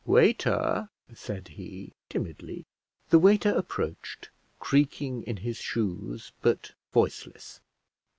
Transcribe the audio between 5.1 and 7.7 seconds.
in his shoes, but voiceless.